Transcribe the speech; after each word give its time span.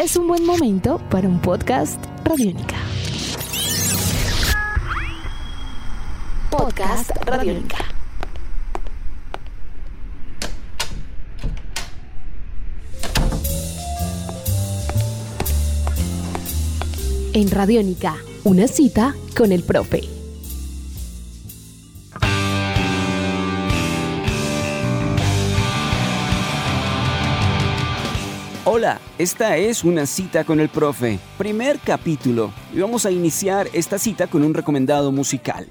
es 0.00 0.16
un 0.16 0.26
buen 0.26 0.46
momento 0.46 0.98
para 1.10 1.28
un 1.28 1.38
podcast 1.42 2.02
Radiónica. 2.24 2.76
Podcast 6.50 7.10
Radiónica. 7.26 7.76
En 17.34 17.50
Radiónica, 17.50 18.16
una 18.44 18.66
cita 18.68 19.14
con 19.36 19.52
el 19.52 19.62
profe. 19.62 20.19
Hola, 28.66 29.00
esta 29.16 29.56
es 29.56 29.84
una 29.84 30.04
cita 30.04 30.44
con 30.44 30.60
el 30.60 30.68
profe, 30.68 31.18
primer 31.38 31.78
capítulo, 31.78 32.52
y 32.74 32.78
vamos 32.78 33.06
a 33.06 33.10
iniciar 33.10 33.68
esta 33.72 33.98
cita 33.98 34.26
con 34.26 34.44
un 34.44 34.52
recomendado 34.52 35.10
musical. 35.12 35.66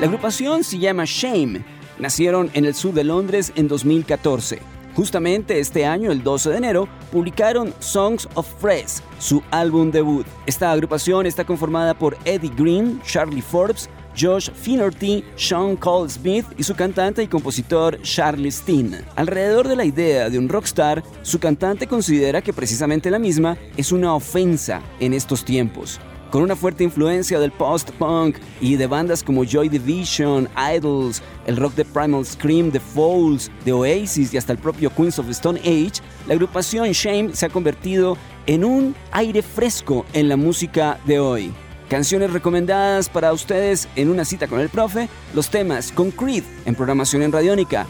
La 0.00 0.06
agrupación 0.06 0.64
se 0.64 0.78
llama 0.78 1.04
Shame, 1.04 1.66
nacieron 1.98 2.50
en 2.54 2.64
el 2.64 2.74
sur 2.74 2.94
de 2.94 3.04
Londres 3.04 3.52
en 3.54 3.68
2014. 3.68 4.60
Justamente 4.96 5.60
este 5.60 5.84
año, 5.84 6.10
el 6.10 6.22
12 6.22 6.48
de 6.48 6.56
enero, 6.56 6.88
publicaron 7.12 7.74
Songs 7.78 8.26
of 8.34 8.48
Fresh, 8.58 9.02
su 9.18 9.42
álbum 9.50 9.90
debut. 9.90 10.26
Esta 10.46 10.72
agrupación 10.72 11.26
está 11.26 11.44
conformada 11.44 11.92
por 11.92 12.16
Eddie 12.24 12.50
Green, 12.56 13.02
Charlie 13.02 13.42
Forbes, 13.42 13.90
Josh 14.18 14.50
Finnerty, 14.50 15.22
Sean 15.36 15.76
Cole 15.76 16.10
Smith 16.10 16.46
y 16.56 16.62
su 16.62 16.74
cantante 16.74 17.22
y 17.22 17.28
compositor 17.28 18.00
Charlie 18.02 18.50
Steen. 18.50 18.96
Alrededor 19.14 19.68
de 19.68 19.76
la 19.76 19.84
idea 19.84 20.28
de 20.28 20.38
un 20.38 20.48
rockstar, 20.48 21.02
su 21.22 21.38
cantante 21.38 21.86
considera 21.86 22.42
que 22.42 22.52
precisamente 22.52 23.10
la 23.10 23.18
misma 23.18 23.56
es 23.76 23.92
una 23.92 24.14
ofensa 24.14 24.82
en 24.98 25.14
estos 25.14 25.44
tiempos. 25.44 26.00
Con 26.30 26.42
una 26.42 26.56
fuerte 26.56 26.84
influencia 26.84 27.38
del 27.40 27.52
post-punk 27.52 28.36
y 28.60 28.76
de 28.76 28.86
bandas 28.86 29.22
como 29.22 29.44
Joy 29.44 29.70
Division, 29.70 30.46
Idols, 30.76 31.22
el 31.46 31.56
rock 31.56 31.74
de 31.74 31.86
Primal 31.86 32.26
Scream, 32.26 32.70
The 32.70 32.80
Falls, 32.80 33.50
The 33.64 33.72
Oasis 33.72 34.34
y 34.34 34.36
hasta 34.36 34.52
el 34.52 34.58
propio 34.58 34.90
Queens 34.90 35.18
of 35.18 35.30
Stone 35.30 35.60
Age, 35.60 36.02
la 36.26 36.34
agrupación 36.34 36.90
Shame 36.90 37.34
se 37.34 37.46
ha 37.46 37.48
convertido 37.48 38.18
en 38.46 38.64
un 38.64 38.94
aire 39.12 39.40
fresco 39.40 40.04
en 40.12 40.28
la 40.28 40.36
música 40.36 40.98
de 41.06 41.18
hoy. 41.18 41.52
Canciones 41.88 42.32
recomendadas 42.32 43.08
para 43.08 43.32
ustedes 43.32 43.88
en 43.96 44.10
una 44.10 44.26
cita 44.26 44.46
con 44.46 44.60
el 44.60 44.68
profe, 44.68 45.08
los 45.34 45.48
temas 45.48 45.90
Concrete 45.90 46.46
en 46.66 46.74
programación 46.74 47.22
en 47.22 47.32
Radiónica. 47.32 47.86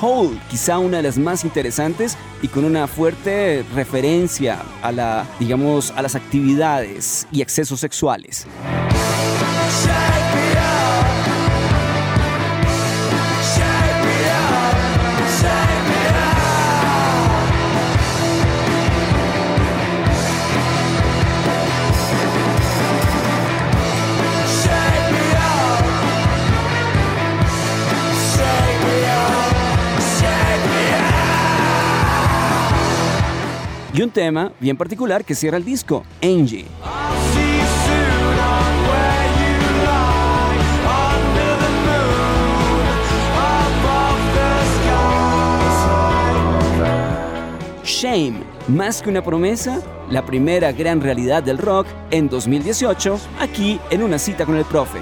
Hole, 0.00 0.38
quizá 0.50 0.78
una 0.78 0.98
de 0.98 1.02
las 1.04 1.18
más 1.18 1.44
interesantes 1.44 2.16
y 2.42 2.48
con 2.48 2.64
una 2.64 2.86
fuerte 2.86 3.64
referencia 3.74 4.62
a 4.82 4.92
la, 4.92 5.26
digamos, 5.38 5.92
a 5.96 6.02
las 6.02 6.14
actividades 6.14 7.26
y 7.32 7.42
excesos 7.42 7.80
sexuales. 7.80 8.46
Un 34.04 34.10
tema 34.10 34.52
bien 34.60 34.76
particular 34.76 35.24
que 35.24 35.34
cierra 35.34 35.56
el 35.56 35.64
disco, 35.64 36.04
Angie. 36.22 36.66
Shame, 47.84 48.42
más 48.68 49.00
que 49.00 49.08
una 49.08 49.22
promesa, 49.22 49.80
la 50.10 50.24
primera 50.26 50.72
gran 50.72 51.00
realidad 51.00 51.42
del 51.42 51.58
rock 51.58 51.86
en 52.10 52.28
2018, 52.28 53.18
aquí 53.40 53.80
en 53.90 54.02
una 54.02 54.18
cita 54.18 54.44
con 54.44 54.56
el 54.56 54.64
profe. 54.64 54.98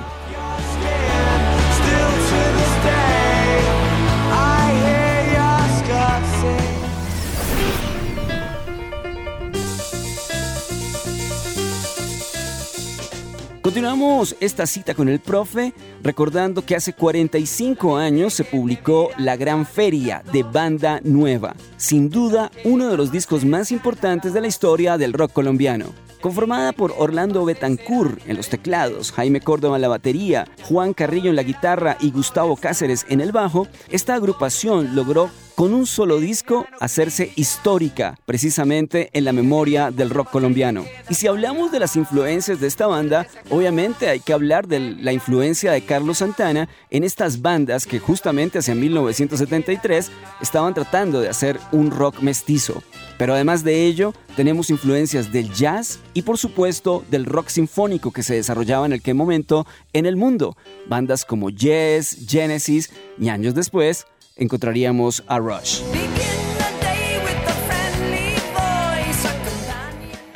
Continuamos 13.73 14.37
esta 14.39 14.67
cita 14.67 14.93
con 14.93 15.09
el 15.09 15.19
profe 15.19 15.73
recordando 16.03 16.63
que 16.63 16.77
hace 16.77 16.93
45 16.93 17.97
años 17.97 18.35
se 18.35 18.45
publicó 18.45 19.09
La 19.17 19.37
Gran 19.37 19.65
Feria 19.65 20.23
de 20.31 20.43
Banda 20.43 21.01
Nueva, 21.03 21.57
sin 21.79 22.11
duda 22.11 22.51
uno 22.65 22.91
de 22.91 22.99
los 22.99 23.11
discos 23.11 23.47
más 23.47 23.73
importantes 23.73 24.35
de 24.35 24.43
la 24.43 24.47
historia 24.47 24.99
del 24.99 25.15
rock 25.15 25.33
colombiano. 25.33 25.87
Conformada 26.21 26.73
por 26.73 26.93
Orlando 26.99 27.47
Betancourt 27.47 28.21
en 28.29 28.37
los 28.37 28.51
teclados, 28.51 29.11
Jaime 29.11 29.41
Córdoba 29.41 29.77
en 29.77 29.83
la 29.83 29.89
batería, 29.89 30.47
Juan 30.65 30.93
Carrillo 30.93 31.31
en 31.31 31.37
la 31.37 31.43
guitarra 31.43 31.97
y 31.99 32.11
Gustavo 32.11 32.57
Cáceres 32.57 33.07
en 33.09 33.23
el 33.23 33.33
bajo, 33.33 33.69
esta 33.89 34.15
agrupación 34.15 34.95
logró 34.95 35.31
con 35.55 35.75
un 35.75 35.87
solo 35.87 36.19
disco 36.19 36.67
hacerse 36.81 37.33
histórica 37.37 38.19
precisamente 38.27 39.11
en 39.13 39.25
la 39.25 39.33
memoria 39.33 39.91
del 39.91 40.11
rock 40.11 40.31
colombiano. 40.31 40.85
Y 41.09 41.15
si 41.15 41.27
hablamos 41.27 41.73
de 41.73 41.81
las 41.81 41.97
influencias 41.97 42.61
de 42.61 42.67
esta 42.67 42.87
banda, 42.87 43.27
obviamente 43.51 44.09
hay 44.09 44.21
que 44.21 44.33
hablar 44.33 44.67
de 44.67 44.81
la 44.81 45.13
influencia 45.13 45.73
de 45.73 45.85
Carlos 45.85 46.19
Santana 46.19 46.69
en 46.91 47.05
estas 47.05 47.43
bandas 47.43 47.87
que 47.87 47.99
justamente 47.99 48.59
hacia 48.59 48.75
1973 48.75 50.11
estaban 50.41 50.75
tratando 50.75 51.21
de 51.21 51.29
hacer 51.29 51.59
un 51.73 51.91
rock 51.91 52.21
mestizo. 52.21 52.83
Pero 53.19 53.35
además 53.35 53.63
de 53.63 53.87
ello, 53.87 54.15
tenemos 54.37 54.71
influencias 54.71 55.33
del 55.33 55.53
jazz 55.53 56.01
y 56.15 56.23
por 56.23 56.39
supuesto 56.39 57.05
del 57.11 57.27
rock 57.27 57.49
sinfónico 57.49 58.11
que 58.11 58.23
se 58.23 58.35
desarrollaba 58.35 58.87
en 58.87 58.95
aquel 58.95 59.15
momento 59.15 59.67
en 59.93 60.07
el 60.07 60.17
mundo. 60.17 60.57
Bandas 60.89 61.25
como 61.25 61.51
Yes, 61.51 62.27
Genesis 62.27 62.91
y 63.19 63.29
años 63.29 63.55
después 63.55 64.07
encontraríamos 64.37 65.23
a 65.27 65.39
Rush. 65.39 65.83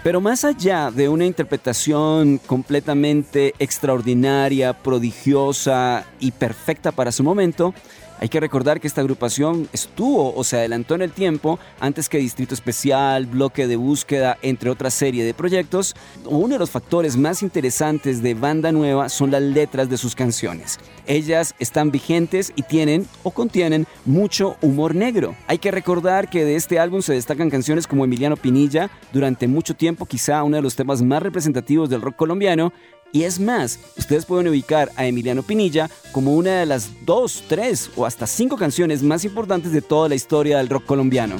Pero 0.06 0.20
más 0.20 0.44
allá 0.44 0.92
de 0.92 1.08
una 1.08 1.26
interpretación 1.26 2.38
completamente 2.38 3.54
extraordinaria, 3.58 4.72
prodigiosa 4.72 6.06
y 6.20 6.30
perfecta 6.30 6.92
para 6.92 7.10
su 7.10 7.24
momento, 7.24 7.74
hay 8.18 8.28
que 8.28 8.40
recordar 8.40 8.80
que 8.80 8.86
esta 8.86 9.02
agrupación 9.02 9.68
estuvo 9.72 10.34
o 10.34 10.42
se 10.42 10.56
adelantó 10.56 10.94
en 10.94 11.02
el 11.02 11.12
tiempo 11.12 11.58
antes 11.80 12.08
que 12.08 12.18
Distrito 12.18 12.54
Especial, 12.54 13.26
Bloque 13.26 13.66
de 13.66 13.76
Búsqueda, 13.76 14.38
entre 14.40 14.70
otra 14.70 14.90
serie 14.90 15.24
de 15.24 15.34
proyectos. 15.34 15.94
Uno 16.24 16.54
de 16.54 16.58
los 16.58 16.70
factores 16.70 17.16
más 17.16 17.42
interesantes 17.42 18.22
de 18.22 18.34
Banda 18.34 18.72
Nueva 18.72 19.10
son 19.10 19.30
las 19.30 19.42
letras 19.42 19.90
de 19.90 19.98
sus 19.98 20.14
canciones. 20.14 20.78
Ellas 21.06 21.54
están 21.58 21.90
vigentes 21.90 22.52
y 22.56 22.62
tienen 22.62 23.06
o 23.22 23.32
contienen 23.32 23.86
mucho 24.06 24.56
humor 24.62 24.94
negro. 24.94 25.36
Hay 25.46 25.58
que 25.58 25.70
recordar 25.70 26.30
que 26.30 26.44
de 26.44 26.56
este 26.56 26.78
álbum 26.78 27.02
se 27.02 27.12
destacan 27.12 27.50
canciones 27.50 27.86
como 27.86 28.04
Emiliano 28.04 28.36
Pinilla, 28.36 28.90
durante 29.12 29.46
mucho 29.46 29.74
tiempo 29.74 29.95
quizá 30.04 30.42
uno 30.42 30.56
de 30.56 30.62
los 30.62 30.76
temas 30.76 31.00
más 31.00 31.22
representativos 31.22 31.88
del 31.88 32.02
rock 32.02 32.16
colombiano, 32.16 32.72
y 33.12 33.22
es 33.22 33.40
más, 33.40 33.78
ustedes 33.96 34.26
pueden 34.26 34.48
ubicar 34.48 34.90
a 34.96 35.06
Emiliano 35.06 35.42
Pinilla 35.42 35.88
como 36.12 36.34
una 36.34 36.60
de 36.60 36.66
las 36.66 36.90
dos, 37.06 37.44
tres 37.48 37.88
o 37.96 38.04
hasta 38.04 38.26
cinco 38.26 38.56
canciones 38.56 39.02
más 39.02 39.24
importantes 39.24 39.72
de 39.72 39.80
toda 39.80 40.08
la 40.08 40.16
historia 40.16 40.58
del 40.58 40.68
rock 40.68 40.84
colombiano. 40.84 41.36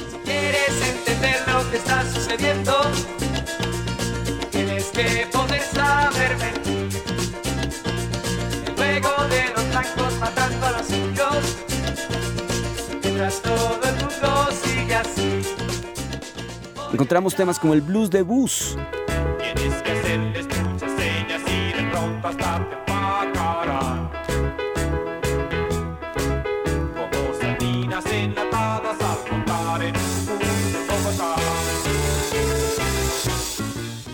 Encontramos 16.96 17.34
temas 17.34 17.58
como 17.58 17.74
el 17.74 17.82
blues 17.82 18.08
de 18.08 18.22
bus. 18.22 18.74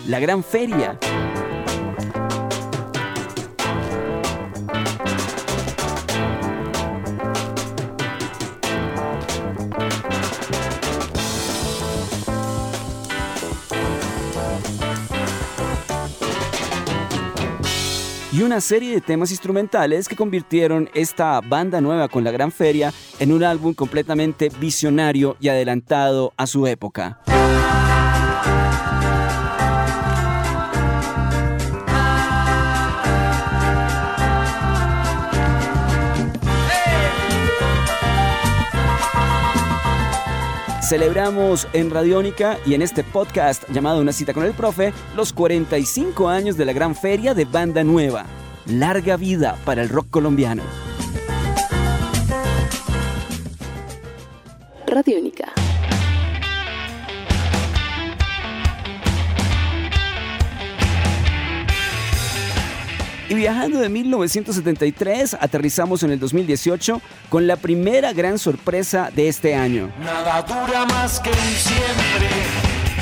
La 0.05 0.19
gran 0.19 0.43
feria. 0.43 0.99
Y 18.33 18.41
una 18.41 18.61
serie 18.61 18.95
de 18.95 19.01
temas 19.01 19.29
instrumentales 19.29 20.07
que 20.07 20.15
convirtieron 20.15 20.89
esta 20.95 21.39
banda 21.41 21.81
nueva 21.81 22.07
con 22.07 22.23
la 22.23 22.31
Gran 22.31 22.51
Feria 22.51 22.91
en 23.19 23.31
un 23.31 23.43
álbum 23.43 23.75
completamente 23.75 24.49
visionario 24.59 25.37
y 25.39 25.49
adelantado 25.49 26.33
a 26.35 26.47
su 26.47 26.65
época. 26.65 27.19
Celebramos 40.83 41.65
en 41.71 41.89
Radiónica 41.89 42.59
y 42.65 42.73
en 42.73 42.81
este 42.81 43.05
podcast 43.05 43.63
llamado 43.69 44.01
Una 44.01 44.11
cita 44.11 44.33
con 44.33 44.43
el 44.43 44.51
profe 44.51 44.91
los 45.15 45.31
45 45.31 46.27
años 46.27 46.57
de 46.57 46.65
la 46.65 46.73
gran 46.73 46.93
feria 46.93 47.33
de 47.33 47.45
Banda 47.45 47.85
Nueva. 47.85 48.25
Larga 48.65 49.15
vida 49.15 49.57
para 49.63 49.81
el 49.81 49.87
rock 49.87 50.09
colombiano. 50.09 50.61
Radiónica. 54.85 55.32
Viajando 63.43 63.79
de 63.79 63.89
1973, 63.89 65.33
aterrizamos 65.37 66.01
en 66.03 66.11
el 66.11 66.19
2018 66.21 67.01
con 67.27 67.45
la 67.45 67.57
primera 67.57 68.13
gran 68.13 68.39
sorpresa 68.39 69.11
de 69.13 69.27
este 69.27 69.53
año. 69.53 69.91
Nada 69.99 70.43
dura 70.43 70.85
más 70.85 71.19
que 71.19 71.33
siempre. 71.33 72.29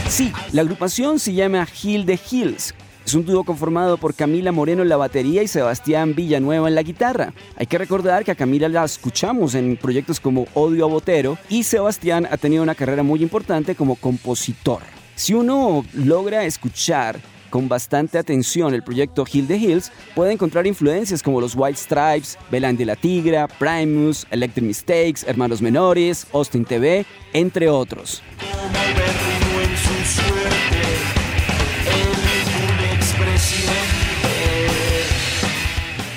Sí, 0.09 0.33
la 0.51 0.63
agrupación 0.63 1.19
se 1.19 1.33
llama 1.33 1.67
Hill 1.83 2.07
the 2.07 2.19
Hills. 2.31 2.73
Es 3.05 3.13
un 3.13 3.23
dúo 3.23 3.43
conformado 3.43 3.97
por 3.97 4.15
Camila 4.15 4.51
Moreno 4.51 4.81
en 4.81 4.89
la 4.89 4.97
batería 4.97 5.43
y 5.43 5.47
Sebastián 5.47 6.15
Villanueva 6.15 6.67
en 6.67 6.73
la 6.73 6.81
guitarra. 6.81 7.33
Hay 7.55 7.67
que 7.67 7.77
recordar 7.77 8.25
que 8.25 8.31
a 8.31 8.35
Camila 8.35 8.67
la 8.67 8.83
escuchamos 8.83 9.53
en 9.53 9.77
proyectos 9.77 10.19
como 10.19 10.47
Odio 10.55 10.85
a 10.85 10.87
Botero 10.87 11.37
y 11.49 11.65
Sebastián 11.65 12.27
ha 12.31 12.37
tenido 12.37 12.63
una 12.63 12.73
carrera 12.73 13.03
muy 13.03 13.21
importante 13.21 13.75
como 13.75 13.95
compositor. 13.95 14.81
Si 15.13 15.35
uno 15.35 15.85
logra 15.93 16.45
escuchar 16.45 17.19
con 17.51 17.69
bastante 17.69 18.17
atención 18.17 18.73
el 18.73 18.81
proyecto 18.81 19.23
Hill 19.31 19.45
the 19.45 19.57
Hills, 19.57 19.91
puede 20.15 20.31
encontrar 20.31 20.65
influencias 20.65 21.21
como 21.21 21.39
los 21.39 21.53
White 21.55 21.77
Stripes, 21.77 22.39
Belan 22.49 22.75
de 22.77 22.85
la 22.85 22.95
Tigra, 22.95 23.47
Primus, 23.47 24.25
Electric 24.31 24.65
Mistakes, 24.65 25.23
Hermanos 25.27 25.61
Menores, 25.61 26.25
Austin 26.33 26.65
TV, 26.65 27.05
entre 27.33 27.69
otros. 27.69 28.23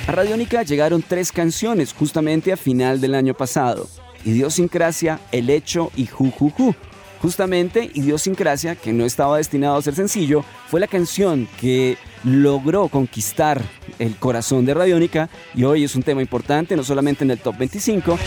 A 0.07 0.13
Radiónica 0.13 0.63
llegaron 0.63 1.03
tres 1.03 1.33
canciones 1.33 1.93
justamente 1.93 2.53
a 2.53 2.57
final 2.57 3.01
del 3.01 3.15
año 3.15 3.35
pasado. 3.35 3.89
Idiosincrasia, 4.25 5.21
El 5.33 5.51
Hecho 5.51 5.91
y 5.97 6.07
Ju 6.07 6.31
Ju 6.31 6.51
Ju 6.51 6.75
Justamente 7.25 7.91
Idiosincrasia, 7.95 8.77
que 8.77 8.93
no 8.93 9.07
estaba 9.07 9.39
destinado 9.39 9.77
a 9.77 9.83
ser 9.83 9.95
sencillo, 9.95 10.45
fue 10.69 10.79
la 10.79 10.87
canción 10.87 11.49
que 11.59 11.97
logró 12.23 12.89
conquistar 12.89 13.63
el 13.99 14.15
corazón 14.17 14.67
de 14.67 14.75
Radiónica 14.75 15.31
y 15.55 15.65
hoy 15.65 15.85
es 15.85 15.95
un 15.95 16.03
tema 16.03 16.21
importante 16.21 16.77
no 16.77 16.85
solamente 16.85 17.25
en 17.25 17.31
el 17.31 17.39
top 17.39 17.57
25, 17.57 18.19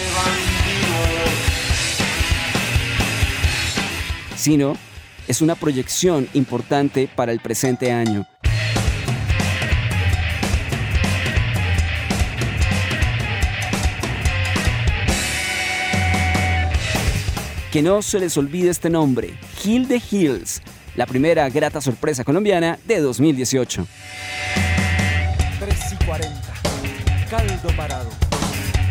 sino 4.35 4.75
es 5.27 5.44
una 5.44 5.53
proyección 5.53 6.27
importante 6.33 7.07
para 7.15 7.31
el 7.31 7.39
presente 7.39 7.91
año. 7.91 8.25
Que 17.77 17.83
no 17.83 18.01
se 18.01 18.19
les 18.19 18.35
olvide 18.38 18.71
este 18.71 18.89
nombre, 18.89 19.38
Hill 19.63 19.88
the 19.88 20.01
Hills, 20.09 20.63
la 20.95 21.06
primera 21.06 21.47
grata 21.47 21.79
sorpresa 21.79 22.24
colombiana 22.24 22.79
de 22.88 23.00
2018. 23.00 23.85
3 25.59 25.77
y 25.91 26.06
40, 26.06 26.41
caldo 27.29 27.69
parado, 27.77 28.09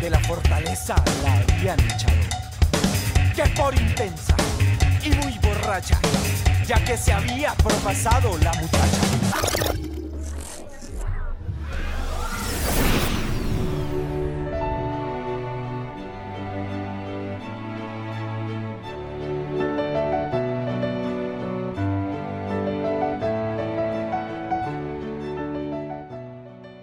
de 0.01 0.09
la 0.09 0.19
fortaleza 0.19 0.95
la 1.21 1.33
habían 1.33 1.77
echado. 1.81 2.15
Que 3.35 3.43
por 3.59 3.75
intensa 3.75 4.37
y 5.03 5.09
muy 5.09 5.37
borracha, 5.39 5.99
ya 6.65 6.81
que 6.85 6.95
se 6.95 7.11
había 7.11 7.55
propasado 7.55 8.37
la 8.37 8.53
muchacha. 8.53 9.86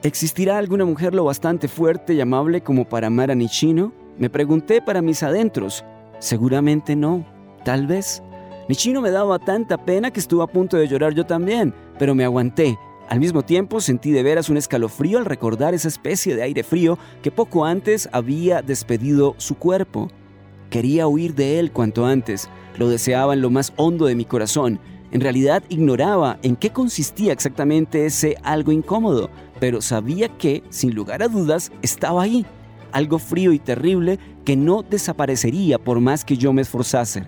¿Existirá 0.05 0.59
alguna 0.59 0.85
mujer 0.85 1.15
lo 1.15 1.25
bastante 1.25 1.67
fuerte 1.67 2.13
y 2.13 2.21
amable 2.21 2.61
como 2.61 2.87
para 2.87 3.07
amar 3.07 3.31
a 3.31 3.35
Nishino? 3.35 3.91
Me 4.19 4.29
pregunté 4.29 4.83
para 4.83 5.01
mis 5.01 5.23
adentros. 5.23 5.83
Seguramente 6.19 6.95
no, 6.95 7.25
tal 7.65 7.87
vez. 7.87 8.23
Nishino 8.69 9.01
me 9.01 9.11
daba 9.11 9.39
tanta 9.39 9.83
pena 9.83 10.11
que 10.11 10.21
estuve 10.21 10.45
a 10.45 10.47
punto 10.47 10.77
de 10.77 10.89
llorar 10.89 11.15
yo 11.15 11.25
también, 11.25 11.73
pero 11.99 12.15
me 12.15 12.23
aguanté. 12.23 12.79
Al 13.09 13.19
mismo 13.19 13.47
tiempo 13.47 13.81
sentí 13.81 14.11
de 14.11 14.23
veras 14.23 14.51
un 14.51 14.59
escalofrío 14.59 15.17
al 15.17 15.25
recordar 15.25 15.73
esa 15.73 15.89
especie 15.89 16.37
de 16.37 16.43
aire 16.43 16.65
frío 16.65 16.99
que 17.23 17.31
poco 17.31 17.65
antes 17.65 18.07
había 18.13 18.61
despedido 18.61 19.35
su 19.39 19.55
cuerpo. 19.55 20.11
Quería 20.69 21.07
huir 21.07 21.35
de 21.35 21.59
él 21.59 21.73
cuanto 21.73 22.05
antes, 22.05 22.51
lo 22.77 22.91
deseaba 22.91 23.33
en 23.33 23.41
lo 23.41 23.49
más 23.49 23.73
hondo 23.77 24.05
de 24.05 24.17
mi 24.17 24.27
corazón. 24.27 24.81
En 25.15 25.21
realidad 25.21 25.63
ignoraba 25.69 26.39
en 26.43 26.57
qué 26.57 26.71
consistía 26.71 27.33
exactamente 27.33 28.05
ese 28.05 28.37
algo 28.43 28.73
incómodo, 28.73 29.31
pero 29.61 29.81
sabía 29.81 30.29
que, 30.29 30.65
sin 30.71 30.93
lugar 30.93 31.23
a 31.23 31.29
dudas, 31.29 31.71
estaba 31.83 32.25
ahí, 32.25 32.45
algo 32.91 33.21
frío 33.21 33.53
y 33.53 33.61
terrible 33.61 34.19
que 34.45 34.57
no 34.57 34.83
desaparecería 34.83 35.79
por 35.79 36.01
más 36.01 36.25
que 36.25 36.37
yo 36.37 36.53
me 36.53 36.63
esforzase. 36.63 37.23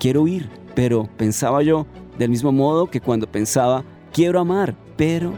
Quiero 0.00 0.26
ir, 0.26 0.50
pero 0.74 1.08
pensaba 1.16 1.62
yo, 1.62 1.86
del 2.18 2.30
mismo 2.30 2.50
modo 2.50 2.90
que 2.90 3.00
cuando 3.00 3.30
pensaba, 3.30 3.84
quiero 4.12 4.40
amar, 4.40 4.74
pero... 4.96 5.32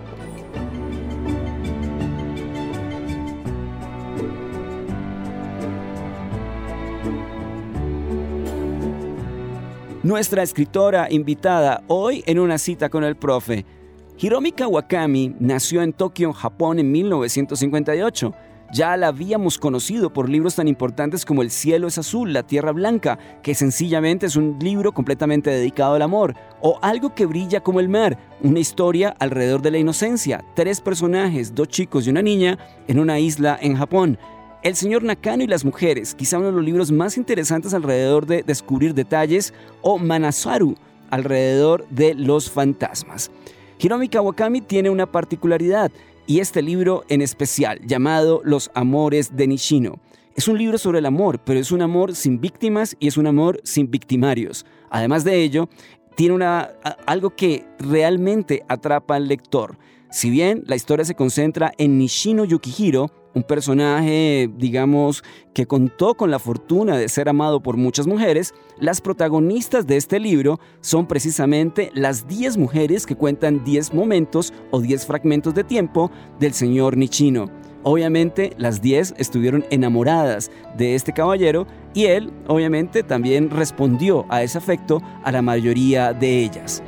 Nuestra 10.05 10.45
escritora 10.45 11.09
invitada 11.11 11.83
hoy 11.89 12.23
en 12.27 12.39
una 12.39 12.59
cita 12.59 12.89
con 12.89 13.03
el 13.03 13.17
profe 13.17 13.67
Hiromi 14.17 14.53
Kawakami 14.53 15.35
nació 15.41 15.83
en 15.83 15.93
Tokio, 15.93 16.33
Japón, 16.33 16.79
en 16.79 16.93
1958. 16.93 18.33
Ya 18.73 18.97
la 18.97 19.09
habíamos 19.09 19.59
conocido 19.59 20.13
por 20.13 20.29
libros 20.29 20.55
tan 20.55 20.69
importantes 20.69 21.25
como 21.25 21.43
El 21.43 21.51
cielo 21.51 21.89
es 21.89 21.99
azul, 21.99 22.33
La 22.33 22.45
tierra 22.45 22.71
blanca, 22.71 23.19
que 23.43 23.57
sencillamente 23.57 24.27
es 24.27 24.37
un 24.37 24.57
libro 24.61 24.93
completamente 24.93 25.51
dedicado 25.51 25.95
al 25.95 26.03
amor, 26.03 26.35
o 26.61 26.79
Algo 26.81 27.13
que 27.13 27.27
brilla 27.27 27.61
como 27.61 27.81
el 27.81 27.89
mar, 27.89 28.19
una 28.41 28.61
historia 28.61 29.17
alrededor 29.19 29.63
de 29.63 29.73
la 29.73 29.79
inocencia, 29.79 30.45
tres 30.55 30.81
personajes, 30.81 31.57
dos 31.57 31.67
chicos 31.67 32.07
y 32.07 32.11
una 32.11 32.23
niña, 32.23 32.57
en 32.87 33.01
una 33.01 33.19
isla 33.19 33.59
en 33.61 33.77
Japón. 33.77 34.17
El 34.69 34.77
señor 34.77 35.03
Nakano 35.03 35.43
y 35.43 35.47
las 35.47 35.65
mujeres, 35.65 36.15
quizá 36.15 36.37
uno 36.37 36.49
de 36.49 36.53
los 36.53 36.63
libros 36.63 36.93
más 36.93 37.17
interesantes 37.17 37.73
alrededor 37.73 38.27
de 38.27 38.43
descubrir 38.43 38.93
detalles, 38.93 39.55
o 39.81 39.97
Manasaru, 39.97 40.75
alrededor 41.09 41.89
de 41.89 42.13
los 42.13 42.51
fantasmas. 42.51 43.31
Hiromi 43.79 44.11
Kawakami 44.11 44.61
tiene 44.61 44.91
una 44.91 45.11
particularidad 45.11 45.91
y 46.27 46.41
este 46.41 46.61
libro 46.61 47.03
en 47.09 47.23
especial 47.23 47.81
llamado 47.87 48.43
Los 48.45 48.71
Amores 48.75 49.35
de 49.35 49.47
Nishino. 49.47 50.01
Es 50.37 50.49
un 50.49 50.59
libro 50.59 50.77
sobre 50.77 50.99
el 50.99 51.07
amor, 51.07 51.41
pero 51.43 51.59
es 51.59 51.73
un 51.73 51.81
amor 51.81 52.15
sin 52.15 52.39
víctimas 52.39 52.95
y 53.01 53.09
es 53.09 53.17
un 53.17 53.27
amor 53.27 53.63
sin 53.65 53.91
victimarios. 53.91 54.67
Además 54.91 55.25
de 55.25 55.45
ello, 55.45 55.71
tiene 56.15 56.35
una, 56.35 56.73
algo 57.07 57.31
que 57.31 57.65
realmente 57.79 58.65
atrapa 58.69 59.17
al 59.17 59.29
lector. 59.29 59.79
Si 60.11 60.29
bien 60.29 60.63
la 60.67 60.77
historia 60.77 61.07
se 61.07 61.15
concentra 61.15 61.73
en 61.79 61.97
Nishino 61.97 62.45
Yukihiro, 62.45 63.11
un 63.39 63.45
personaje, 63.45 64.51
digamos, 64.57 65.23
que 65.55 65.67
contó 65.67 66.15
con 66.15 66.31
la 66.31 66.39
fortuna 66.39 66.97
de 66.97 67.09
ser 67.09 67.29
amado 67.29 67.63
por 67.63 67.77
muchas 67.77 68.07
mujeres, 68.07 68.53
las 68.79 69.01
protagonistas 69.01 69.87
de 69.87 69.97
este 69.97 70.19
libro 70.19 70.59
son 70.81 71.07
precisamente 71.07 71.91
las 71.95 72.27
10 72.27 72.57
mujeres 72.57 73.07
que 73.07 73.15
cuentan 73.15 73.65
10 73.65 73.95
momentos 73.95 74.53
o 74.73 74.81
10 74.81 75.07
fragmentos 75.07 75.55
de 75.55 75.65
tiempo 75.65 76.11
del 76.41 76.53
señor 76.53 76.97
Nichino. 76.97 77.47
Obviamente 77.85 78.53
las 78.59 78.83
10 78.83 79.15
estuvieron 79.19 79.65
enamoradas 79.71 80.51
de 80.77 80.97
este 80.97 81.13
caballero 81.13 81.67
y 81.95 82.07
él 82.07 82.33
obviamente 82.49 83.05
también 83.05 83.51
respondió 83.51 84.27
a 84.29 84.43
ese 84.43 84.59
afecto 84.59 85.01
a 85.23 85.31
la 85.31 85.43
mayoría 85.43 86.13
de 86.13 86.45
ellas. 86.45 86.83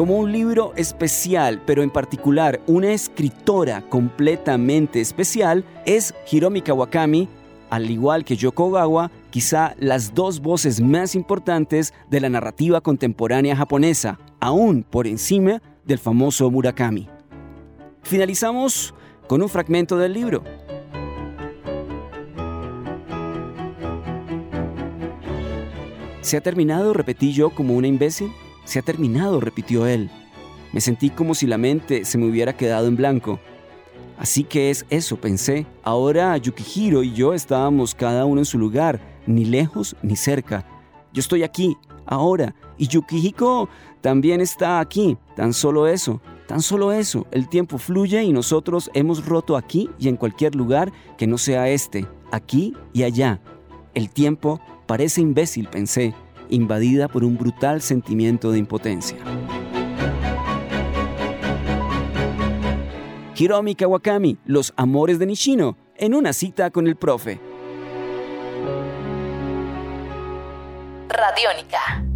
Como 0.00 0.16
un 0.16 0.32
libro 0.32 0.72
especial, 0.76 1.60
pero 1.66 1.82
en 1.82 1.90
particular 1.90 2.58
una 2.66 2.90
escritora 2.90 3.82
completamente 3.82 4.98
especial, 4.98 5.62
es 5.84 6.14
Hiromi 6.32 6.62
Kawakami, 6.62 7.28
al 7.68 7.90
igual 7.90 8.24
que 8.24 8.34
Yoko 8.34 8.68
Ogawa, 8.68 9.10
quizá 9.28 9.74
las 9.78 10.14
dos 10.14 10.40
voces 10.40 10.80
más 10.80 11.14
importantes 11.14 11.92
de 12.08 12.18
la 12.18 12.30
narrativa 12.30 12.80
contemporánea 12.80 13.54
japonesa, 13.54 14.18
aún 14.40 14.84
por 14.84 15.06
encima 15.06 15.60
del 15.84 15.98
famoso 15.98 16.50
Murakami. 16.50 17.06
Finalizamos 18.02 18.94
con 19.26 19.42
un 19.42 19.50
fragmento 19.50 19.98
del 19.98 20.14
libro. 20.14 20.42
¿Se 26.22 26.38
ha 26.38 26.40
terminado? 26.40 26.94
repetí 26.94 27.34
yo 27.34 27.50
como 27.50 27.74
una 27.74 27.86
imbécil. 27.86 28.32
Se 28.64 28.78
ha 28.78 28.82
terminado, 28.82 29.40
repitió 29.40 29.86
él. 29.86 30.10
Me 30.72 30.80
sentí 30.80 31.10
como 31.10 31.34
si 31.34 31.46
la 31.46 31.58
mente 31.58 32.04
se 32.04 32.18
me 32.18 32.26
hubiera 32.26 32.56
quedado 32.56 32.86
en 32.86 32.96
blanco. 32.96 33.40
Así 34.18 34.44
que 34.44 34.70
es 34.70 34.86
eso, 34.90 35.16
pensé. 35.16 35.66
Ahora 35.82 36.36
Yukihiro 36.36 37.02
y 37.02 37.12
yo 37.12 37.32
estábamos 37.32 37.94
cada 37.94 38.26
uno 38.26 38.40
en 38.40 38.44
su 38.44 38.58
lugar, 38.58 39.00
ni 39.26 39.44
lejos 39.44 39.96
ni 40.02 40.14
cerca. 40.14 40.64
Yo 41.12 41.20
estoy 41.20 41.42
aquí, 41.42 41.76
ahora, 42.06 42.54
y 42.78 42.86
Yukihiko 42.86 43.68
también 44.00 44.40
está 44.40 44.78
aquí. 44.78 45.16
Tan 45.34 45.52
solo 45.52 45.88
eso, 45.88 46.20
tan 46.46 46.60
solo 46.60 46.92
eso. 46.92 47.26
El 47.30 47.48
tiempo 47.48 47.78
fluye 47.78 48.22
y 48.22 48.32
nosotros 48.32 48.90
hemos 48.94 49.26
roto 49.26 49.56
aquí 49.56 49.90
y 49.98 50.08
en 50.08 50.16
cualquier 50.16 50.54
lugar 50.54 50.92
que 51.16 51.26
no 51.26 51.38
sea 51.38 51.68
este, 51.68 52.06
aquí 52.30 52.76
y 52.92 53.02
allá. 53.02 53.40
El 53.94 54.10
tiempo 54.10 54.60
parece 54.86 55.20
imbécil, 55.20 55.66
pensé 55.68 56.14
invadida 56.50 57.08
por 57.08 57.24
un 57.24 57.38
brutal 57.38 57.80
sentimiento 57.80 58.52
de 58.52 58.58
impotencia. 58.58 59.16
Hiromi 63.36 63.74
Kawakami, 63.74 64.38
Los 64.44 64.74
Amores 64.76 65.18
de 65.18 65.26
Nishino, 65.26 65.78
en 65.96 66.14
una 66.14 66.34
cita 66.34 66.70
con 66.70 66.86
el 66.86 66.96
profe. 66.96 67.40
Radiónica. 71.08 72.09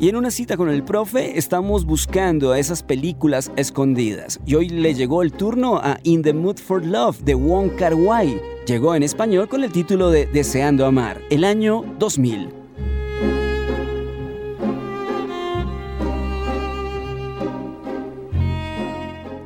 Y 0.00 0.08
en 0.08 0.16
una 0.16 0.30
cita 0.30 0.56
con 0.56 0.70
el 0.70 0.82
profe 0.82 1.36
estamos 1.38 1.84
buscando 1.84 2.52
a 2.52 2.58
esas 2.58 2.82
películas 2.82 3.52
escondidas. 3.56 4.40
Y 4.46 4.54
hoy 4.54 4.70
le 4.70 4.94
llegó 4.94 5.20
el 5.22 5.30
turno 5.30 5.76
a 5.76 5.98
In 6.04 6.22
the 6.22 6.32
Mood 6.32 6.56
for 6.56 6.82
Love 6.82 7.18
de 7.20 7.34
Wong 7.34 7.76
Kar 7.76 7.94
Wai. 7.94 8.40
Llegó 8.66 8.94
en 8.94 9.02
español 9.02 9.50
con 9.50 9.62
el 9.62 9.72
título 9.72 10.08
de 10.08 10.24
Deseando 10.24 10.86
Amar, 10.86 11.20
el 11.28 11.44
año 11.44 11.84
2000. 11.98 12.59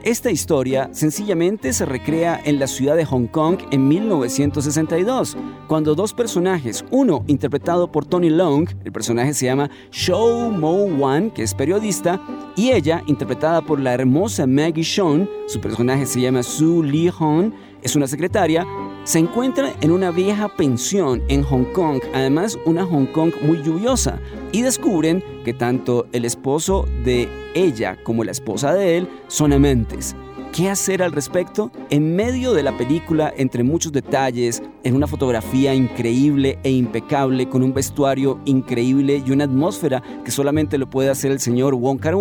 Esta 0.04 0.30
historia 0.30 0.90
sencillamente 0.92 1.72
se 1.72 1.86
recrea 1.86 2.38
en 2.44 2.58
la 2.58 2.66
ciudad 2.66 2.94
de 2.94 3.06
Hong 3.06 3.26
Kong 3.26 3.56
en 3.70 3.88
1962, 3.88 5.34
cuando 5.66 5.94
dos 5.94 6.12
personajes, 6.12 6.84
uno 6.90 7.24
interpretado 7.26 7.90
por 7.90 8.04
Tony 8.04 8.28
Long, 8.28 8.68
el 8.84 8.92
personaje 8.92 9.32
se 9.32 9.46
llama 9.46 9.70
Shou 9.90 10.50
Mo 10.50 10.84
Wan, 10.84 11.30
que 11.30 11.42
es 11.42 11.54
periodista, 11.54 12.20
y 12.54 12.72
ella, 12.72 13.02
interpretada 13.06 13.62
por 13.62 13.80
la 13.80 13.94
hermosa 13.94 14.46
Maggie 14.46 14.84
Sean, 14.84 15.26
su 15.46 15.58
personaje 15.58 16.04
se 16.04 16.20
llama 16.20 16.42
Su 16.42 16.82
Li 16.82 17.08
Hong, 17.08 17.52
es 17.82 17.96
una 17.96 18.06
secretaria, 18.06 18.66
se 19.04 19.18
encuentra 19.18 19.72
en 19.80 19.90
una 19.90 20.10
vieja 20.10 20.48
pensión 20.48 21.22
en 21.28 21.42
Hong 21.42 21.72
Kong, 21.72 22.00
además 22.14 22.58
una 22.64 22.84
Hong 22.84 23.06
Kong 23.06 23.32
muy 23.42 23.62
lluviosa, 23.62 24.18
y 24.52 24.62
descubren 24.62 25.22
que 25.44 25.52
tanto 25.52 26.06
el 26.12 26.24
esposo 26.24 26.88
de 27.04 27.28
ella 27.54 27.98
como 28.02 28.24
la 28.24 28.32
esposa 28.32 28.74
de 28.74 28.98
él 28.98 29.08
son 29.28 29.52
amantes. 29.52 30.16
¿Qué 30.54 30.70
hacer 30.70 31.02
al 31.02 31.10
respecto? 31.10 31.72
En 31.90 32.14
medio 32.14 32.54
de 32.54 32.62
la 32.62 32.76
película, 32.76 33.34
entre 33.36 33.64
muchos 33.64 33.90
detalles, 33.90 34.62
en 34.84 34.94
una 34.94 35.08
fotografía 35.08 35.74
increíble 35.74 36.60
e 36.62 36.70
impecable, 36.70 37.48
con 37.48 37.64
un 37.64 37.74
vestuario 37.74 38.38
increíble 38.44 39.20
y 39.26 39.32
una 39.32 39.46
atmósfera 39.46 40.00
que 40.24 40.30
solamente 40.30 40.78
lo 40.78 40.88
puede 40.88 41.10
hacer 41.10 41.32
el 41.32 41.40
señor 41.40 41.74
Wong 41.74 41.98
Kar 41.98 42.14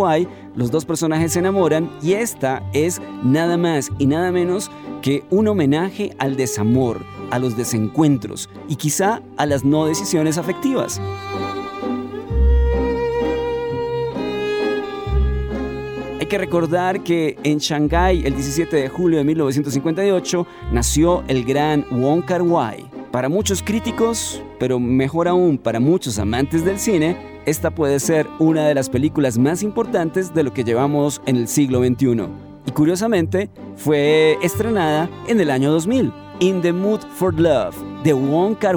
los 0.55 0.71
dos 0.71 0.83
personajes 0.83 1.33
se 1.33 1.39
enamoran 1.39 1.91
y 2.01 2.13
esta 2.13 2.67
es 2.73 3.03
nada 3.23 3.55
más 3.55 3.91
y 3.99 4.07
nada 4.07 4.31
menos 4.31 4.71
que 5.03 5.23
un 5.29 5.47
homenaje 5.47 6.15
al 6.17 6.35
desamor, 6.35 7.05
a 7.29 7.37
los 7.37 7.55
desencuentros 7.55 8.49
y 8.67 8.77
quizá 8.77 9.21
a 9.37 9.45
las 9.45 9.63
no 9.63 9.85
decisiones 9.85 10.39
afectivas. 10.39 10.99
Que 16.33 16.37
recordar 16.39 17.03
que 17.03 17.37
en 17.43 17.59
Shanghái, 17.59 18.23
el 18.25 18.33
17 18.33 18.75
de 18.75 18.89
julio 18.89 19.19
de 19.19 19.23
1958, 19.23 20.47
nació 20.71 21.23
el 21.27 21.45
gran 21.45 21.85
Wong 21.91 22.25
Kar 22.25 22.41
Wai. 22.41 22.89
Para 23.11 23.29
muchos 23.29 23.61
críticos, 23.61 24.41
pero 24.59 24.79
mejor 24.79 25.27
aún 25.27 25.59
para 25.59 25.79
muchos 25.79 26.17
amantes 26.17 26.65
del 26.65 26.79
cine, 26.79 27.15
esta 27.45 27.69
puede 27.69 27.99
ser 27.99 28.25
una 28.39 28.67
de 28.67 28.73
las 28.73 28.89
películas 28.89 29.37
más 29.37 29.61
importantes 29.61 30.33
de 30.33 30.41
lo 30.41 30.51
que 30.51 30.63
llevamos 30.63 31.21
en 31.27 31.35
el 31.35 31.47
siglo 31.47 31.85
XXI. 31.85 32.25
Y 32.65 32.71
curiosamente, 32.71 33.51
fue 33.75 34.39
estrenada 34.41 35.11
en 35.27 35.39
el 35.39 35.51
año 35.51 35.71
2000, 35.71 36.11
In 36.39 36.63
the 36.63 36.73
Mood 36.73 37.01
for 37.13 37.39
Love, 37.39 37.75
de 38.03 38.13
Wong 38.13 38.55
Kar 38.55 38.75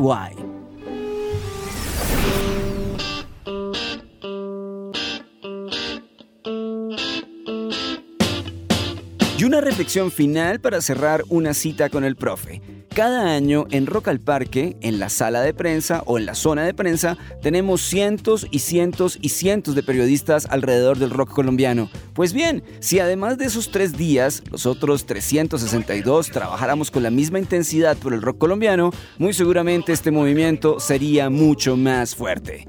Y 9.38 9.44
una 9.44 9.60
reflexión 9.60 10.10
final 10.10 10.60
para 10.60 10.80
cerrar 10.80 11.22
una 11.28 11.52
cita 11.52 11.90
con 11.90 12.04
el 12.04 12.16
profe. 12.16 12.62
Cada 12.94 13.34
año 13.34 13.66
en 13.70 13.86
Rock 13.86 14.08
al 14.08 14.18
Parque, 14.18 14.78
en 14.80 14.98
la 14.98 15.10
sala 15.10 15.42
de 15.42 15.52
prensa 15.52 16.02
o 16.06 16.16
en 16.16 16.24
la 16.24 16.34
zona 16.34 16.64
de 16.64 16.72
prensa, 16.72 17.18
tenemos 17.42 17.82
cientos 17.82 18.46
y 18.50 18.60
cientos 18.60 19.18
y 19.20 19.28
cientos 19.28 19.74
de 19.74 19.82
periodistas 19.82 20.46
alrededor 20.46 20.96
del 20.96 21.10
rock 21.10 21.34
colombiano. 21.34 21.90
Pues 22.14 22.32
bien, 22.32 22.64
si 22.80 22.98
además 22.98 23.36
de 23.36 23.44
esos 23.44 23.70
tres 23.70 23.98
días, 23.98 24.42
los 24.50 24.64
otros 24.64 25.04
362 25.04 26.30
trabajáramos 26.30 26.90
con 26.90 27.02
la 27.02 27.10
misma 27.10 27.38
intensidad 27.38 27.98
por 27.98 28.14
el 28.14 28.22
rock 28.22 28.38
colombiano, 28.38 28.90
muy 29.18 29.34
seguramente 29.34 29.92
este 29.92 30.10
movimiento 30.10 30.80
sería 30.80 31.28
mucho 31.28 31.76
más 31.76 32.14
fuerte. 32.14 32.64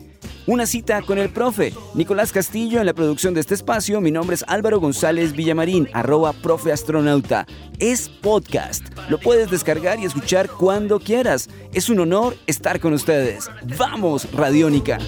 Una 0.47 0.65
cita 0.65 1.01
con 1.01 1.17
el 1.17 1.29
profe. 1.29 1.73
Nicolás 1.93 2.31
Castillo 2.31 2.79
en 2.79 2.85
la 2.85 2.93
producción 2.93 3.33
de 3.33 3.41
este 3.41 3.53
espacio. 3.53 3.99
Mi 3.99 4.11
nombre 4.11 4.33
es 4.33 4.45
Álvaro 4.47 4.79
González 4.79 5.33
Villamarín, 5.33 5.89
arroba 5.91 6.31
profe 6.31 6.71
astronauta. 6.71 7.45
Es 7.79 8.07
podcast. 8.07 8.85
Lo 9.09 9.19
puedes 9.19 9.51
descargar 9.51 9.99
y 9.99 10.05
escuchar 10.05 10.49
cuando 10.49 11.01
quieras. 11.01 11.49
Es 11.73 11.89
un 11.89 11.99
honor 11.99 12.37
estar 12.47 12.79
con 12.79 12.93
ustedes. 12.93 13.49
¡Vamos, 13.77 14.31
Radiónica! 14.31 14.99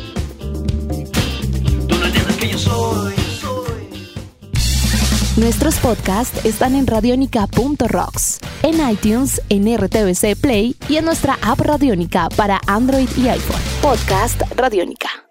Nuestros 5.38 5.78
podcasts 5.78 6.44
están 6.44 6.76
en 6.76 6.86
radionica.rocks, 6.86 8.40
en 8.62 8.90
iTunes, 8.90 9.42
en 9.48 9.74
RTVC 9.74 10.36
Play 10.36 10.76
y 10.90 10.98
en 10.98 11.06
nuestra 11.06 11.40
app 11.42 11.62
Radionica 11.62 12.28
para 12.36 12.60
Android 12.68 13.08
y 13.16 13.30
iPhone. 13.30 13.62
Podcast 13.82 14.42
Radionica. 14.58 15.24